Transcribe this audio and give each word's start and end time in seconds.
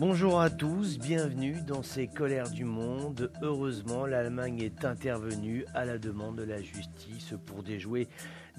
Bonjour 0.00 0.40
à 0.40 0.48
tous, 0.48 0.98
bienvenue 0.98 1.60
dans 1.60 1.82
ces 1.82 2.06
colères 2.06 2.48
du 2.48 2.64
monde. 2.64 3.30
Heureusement, 3.42 4.06
l'Allemagne 4.06 4.58
est 4.62 4.86
intervenue 4.86 5.66
à 5.74 5.84
la 5.84 5.98
demande 5.98 6.36
de 6.36 6.42
la 6.42 6.62
justice 6.62 7.34
pour 7.44 7.62
déjouer 7.62 8.08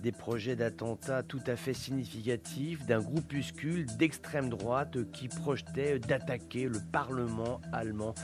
des 0.01 0.11
projets 0.11 0.55
d'attentats 0.55 1.23
tout 1.23 1.41
à 1.47 1.55
fait 1.55 1.73
significatifs 1.73 2.85
d'un 2.85 2.99
groupuscule 2.99 3.85
d'extrême 3.97 4.49
droite 4.49 4.97
qui 5.11 5.27
projetait 5.27 5.99
d'attaquer 5.99 6.67
le 6.67 6.79
Parlement 6.91 7.61
allemand 7.71 8.15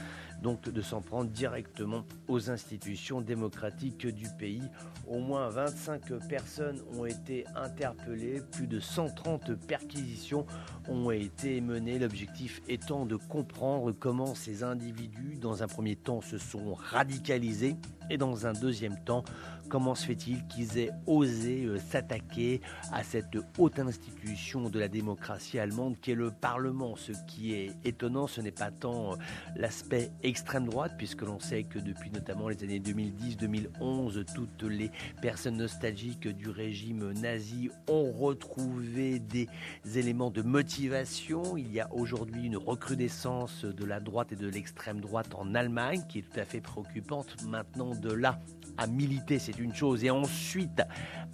donc 0.42 0.68
de 0.68 0.82
s'en 0.82 1.00
prendre 1.00 1.30
directement 1.30 2.04
aux 2.28 2.50
institutions 2.50 3.20
démocratiques 3.20 4.06
du 4.06 4.28
pays. 4.38 4.62
Au 5.06 5.18
moins 5.18 5.48
25 5.48 6.12
personnes 6.28 6.80
ont 6.96 7.06
été 7.06 7.44
interpellées, 7.56 8.40
plus 8.52 8.66
de 8.66 8.78
130 8.78 9.54
perquisitions 9.54 10.46
ont 10.88 11.10
été 11.10 11.60
menées, 11.60 11.98
l'objectif 11.98 12.62
étant 12.68 13.06
de 13.06 13.16
comprendre 13.16 13.92
comment 13.92 14.34
ces 14.34 14.62
individus, 14.62 15.38
dans 15.40 15.62
un 15.62 15.66
premier 15.66 15.96
temps, 15.96 16.20
se 16.20 16.38
sont 16.38 16.74
radicalisés 16.74 17.76
et 18.10 18.16
dans 18.16 18.46
un 18.46 18.52
deuxième 18.52 18.96
temps, 19.04 19.24
comment 19.68 19.94
se 19.94 20.06
fait-il 20.06 20.46
qu'ils 20.46 20.78
aient 20.78 20.92
osé 21.06 21.67
s'attaquer 21.76 22.60
à 22.92 23.02
cette 23.02 23.36
haute 23.58 23.78
institution 23.78 24.70
de 24.70 24.78
la 24.78 24.88
démocratie 24.88 25.58
allemande 25.58 25.96
qui 26.00 26.12
est 26.12 26.14
le 26.14 26.30
Parlement 26.30 26.96
Ce 26.96 27.12
qui 27.26 27.54
est 27.54 27.70
étonnant, 27.84 28.26
ce 28.26 28.40
n'est 28.40 28.50
pas 28.50 28.70
tant 28.70 29.12
euh, 29.12 29.16
l'aspect 29.56 30.10
extrême 30.22 30.66
droite, 30.66 30.94
puisque 30.96 31.22
l'on 31.22 31.40
sait 31.40 31.64
que 31.64 31.78
depuis 31.78 32.10
notamment 32.10 32.48
les 32.48 32.62
années 32.62 32.80
2010-2011, 32.80 34.24
toutes 34.34 34.62
les 34.62 34.90
personnes 35.20 35.56
nostalgiques 35.56 36.28
du 36.28 36.48
régime 36.48 37.12
nazi 37.12 37.70
ont 37.88 38.12
retrouvé 38.12 39.18
des 39.18 39.48
éléments 39.96 40.30
de 40.30 40.42
motivation. 40.42 41.56
Il 41.56 41.72
y 41.72 41.80
a 41.80 41.92
aujourd'hui 41.92 42.46
une 42.46 42.56
recrudescence 42.56 43.64
de 43.64 43.84
la 43.84 44.00
droite 44.00 44.32
et 44.32 44.36
de 44.36 44.48
l'extrême 44.48 45.00
droite 45.00 45.34
en 45.34 45.54
Allemagne 45.54 46.02
qui 46.08 46.20
est 46.20 46.22
tout 46.22 46.40
à 46.40 46.44
fait 46.44 46.60
préoccupante 46.60 47.42
maintenant 47.44 47.94
de 47.94 48.12
là 48.12 48.38
à 48.78 48.86
militer, 48.86 49.38
c'est 49.38 49.58
une 49.58 49.74
chose, 49.74 50.04
et 50.04 50.10
ensuite 50.10 50.82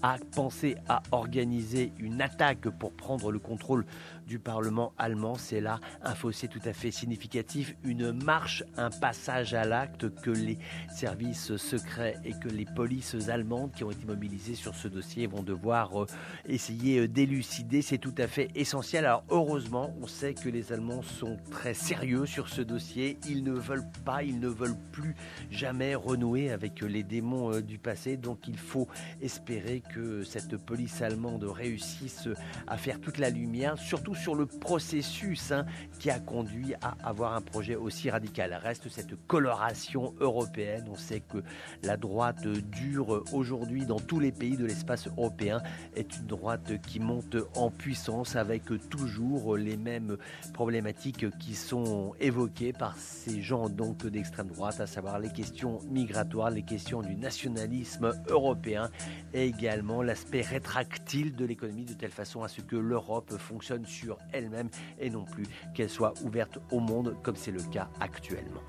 à 0.02 0.16
penser 0.34 0.76
à 0.88 1.02
organiser 1.12 1.92
une 1.98 2.20
attaque 2.20 2.68
pour 2.68 2.92
prendre 2.92 3.30
le 3.30 3.38
contrôle 3.38 3.86
du 4.26 4.38
Parlement 4.38 4.92
allemand. 4.98 5.36
C'est 5.36 5.60
là 5.60 5.80
un 6.02 6.14
fossé 6.14 6.48
tout 6.48 6.60
à 6.64 6.72
fait 6.72 6.90
significatif, 6.90 7.74
une 7.84 8.12
marche, 8.12 8.64
un 8.76 8.90
passage 8.90 9.54
à 9.54 9.64
l'acte 9.64 10.14
que 10.20 10.30
les 10.30 10.58
services 10.94 11.56
secrets 11.56 12.16
et 12.24 12.32
que 12.32 12.48
les 12.48 12.64
polices 12.64 13.28
allemandes 13.28 13.72
qui 13.72 13.84
ont 13.84 13.90
été 13.90 14.04
mobilisées 14.06 14.54
sur 14.54 14.74
ce 14.74 14.88
dossier 14.88 15.26
vont 15.26 15.42
devoir 15.42 16.02
euh, 16.02 16.06
essayer 16.46 17.00
euh, 17.00 17.08
d'élucider. 17.08 17.82
C'est 17.82 17.98
tout 17.98 18.14
à 18.18 18.26
fait 18.26 18.48
essentiel. 18.54 19.04
Alors 19.04 19.24
heureusement, 19.30 19.94
on 20.00 20.06
sait 20.06 20.34
que 20.34 20.48
les 20.48 20.72
Allemands 20.72 21.02
sont 21.02 21.38
très 21.50 21.74
sérieux 21.74 22.26
sur 22.26 22.48
ce 22.48 22.62
dossier. 22.62 23.18
Ils 23.28 23.44
ne 23.44 23.52
veulent 23.52 23.88
pas, 24.04 24.22
ils 24.22 24.40
ne 24.40 24.48
veulent 24.48 24.78
plus 24.92 25.14
jamais 25.50 25.94
renouer 25.94 26.50
avec 26.50 26.80
les 26.80 27.02
démons 27.02 27.33
euh, 27.34 27.62
du 27.62 27.78
passé. 27.78 28.16
Donc 28.16 28.48
il 28.48 28.58
faut 28.58 28.88
espérer 29.20 29.82
que 29.94 30.22
cette 30.22 30.56
police 30.56 31.02
allemande 31.02 31.44
réussisse 31.44 32.28
à 32.66 32.76
faire 32.76 33.00
toute 33.00 33.18
la 33.18 33.30
lumière, 33.30 33.78
surtout 33.78 34.14
sur 34.14 34.34
le 34.34 34.46
processus 34.46 35.52
hein, 35.52 35.66
qui 35.98 36.10
a 36.10 36.18
conduit 36.18 36.74
à 36.82 36.96
avoir 37.02 37.34
un 37.34 37.40
projet 37.40 37.76
aussi 37.76 38.10
radical. 38.10 38.54
Reste 38.54 38.88
cette 38.88 39.14
coloration 39.26 40.14
européenne. 40.20 40.84
On 40.90 40.96
sait 40.96 41.20
que 41.20 41.38
la 41.82 41.96
droite 41.96 42.46
dure 42.46 43.24
aujourd'hui 43.32 43.86
dans 43.86 44.00
tous 44.00 44.20
les 44.20 44.32
pays 44.32 44.56
de 44.56 44.66
l'espace 44.66 45.08
européen 45.08 45.60
est 45.94 46.16
une 46.16 46.26
droite 46.26 46.80
qui 46.86 47.00
monte 47.00 47.36
en 47.56 47.70
puissance 47.70 48.36
avec 48.36 48.64
toujours 48.88 49.56
les 49.56 49.76
mêmes 49.76 50.16
problématiques 50.52 51.26
qui 51.38 51.54
sont 51.54 52.14
évoquées 52.20 52.72
par 52.72 52.96
ces 52.96 53.42
gens 53.42 53.68
donc 53.68 54.06
d'extrême 54.06 54.48
droite, 54.48 54.80
à 54.80 54.86
savoir 54.86 55.18
les 55.18 55.30
questions 55.30 55.80
migratoires, 55.90 56.50
les 56.50 56.62
questions 56.62 57.02
du 57.02 57.16
nationalisme 57.24 58.12
européen 58.28 58.90
et 59.32 59.46
également 59.46 60.02
l'aspect 60.02 60.42
rétractile 60.42 61.34
de 61.34 61.44
l'économie 61.46 61.86
de 61.86 61.94
telle 61.94 62.10
façon 62.10 62.42
à 62.42 62.48
ce 62.48 62.60
que 62.60 62.76
l'Europe 62.76 63.36
fonctionne 63.38 63.86
sur 63.86 64.18
elle-même 64.32 64.68
et 65.00 65.10
non 65.10 65.24
plus 65.24 65.46
qu'elle 65.74 65.90
soit 65.90 66.14
ouverte 66.22 66.58
au 66.70 66.80
monde 66.80 67.16
comme 67.22 67.36
c'est 67.36 67.50
le 67.50 67.62
cas 67.62 67.88
actuellement. 67.98 68.62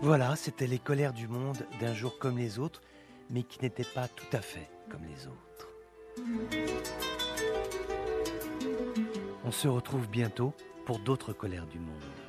Voilà, 0.00 0.36
c'était 0.36 0.68
les 0.68 0.78
colères 0.78 1.12
du 1.12 1.26
monde 1.26 1.66
d'un 1.80 1.92
jour 1.92 2.18
comme 2.20 2.38
les 2.38 2.60
autres, 2.60 2.80
mais 3.30 3.42
qui 3.42 3.60
n'étaient 3.62 3.82
pas 3.82 4.06
tout 4.06 4.32
à 4.32 4.40
fait 4.40 4.70
comme 4.88 5.02
les 5.04 5.26
autres. 5.26 5.68
On 9.44 9.50
se 9.50 9.66
retrouve 9.66 10.08
bientôt 10.08 10.54
pour 10.86 11.00
d'autres 11.00 11.32
colères 11.32 11.66
du 11.66 11.80
monde. 11.80 12.27